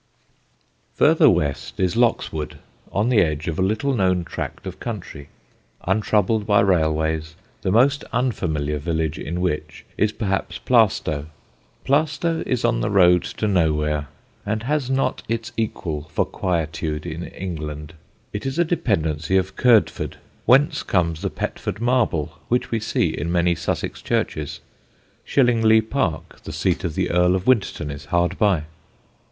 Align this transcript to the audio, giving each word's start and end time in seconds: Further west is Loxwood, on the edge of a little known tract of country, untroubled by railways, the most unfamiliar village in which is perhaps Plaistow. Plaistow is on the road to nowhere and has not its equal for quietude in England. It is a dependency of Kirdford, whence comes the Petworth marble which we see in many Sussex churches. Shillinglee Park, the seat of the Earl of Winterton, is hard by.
Further 0.95 1.29
west 1.29 1.79
is 1.79 1.95
Loxwood, 1.95 2.57
on 2.91 3.09
the 3.09 3.21
edge 3.21 3.47
of 3.47 3.59
a 3.59 3.61
little 3.61 3.93
known 3.93 4.23
tract 4.23 4.65
of 4.65 4.79
country, 4.79 5.29
untroubled 5.85 6.47
by 6.47 6.59
railways, 6.61 7.35
the 7.61 7.69
most 7.69 8.03
unfamiliar 8.11 8.79
village 8.79 9.19
in 9.19 9.41
which 9.41 9.85
is 9.99 10.11
perhaps 10.11 10.57
Plaistow. 10.57 11.27
Plaistow 11.85 12.41
is 12.47 12.65
on 12.65 12.81
the 12.81 12.89
road 12.89 13.21
to 13.25 13.47
nowhere 13.47 14.07
and 14.43 14.63
has 14.63 14.89
not 14.89 15.21
its 15.29 15.51
equal 15.55 16.09
for 16.11 16.25
quietude 16.25 17.05
in 17.05 17.25
England. 17.27 17.93
It 18.33 18.47
is 18.47 18.57
a 18.57 18.65
dependency 18.65 19.37
of 19.37 19.55
Kirdford, 19.55 20.17
whence 20.47 20.81
comes 20.81 21.21
the 21.21 21.29
Petworth 21.29 21.79
marble 21.79 22.39
which 22.47 22.71
we 22.71 22.79
see 22.79 23.09
in 23.09 23.31
many 23.31 23.53
Sussex 23.53 24.01
churches. 24.01 24.61
Shillinglee 25.23 25.81
Park, 25.81 26.41
the 26.41 26.51
seat 26.53 26.83
of 26.83 26.95
the 26.95 27.11
Earl 27.11 27.35
of 27.35 27.45
Winterton, 27.45 27.91
is 27.91 28.05
hard 28.05 28.39
by. 28.39 28.63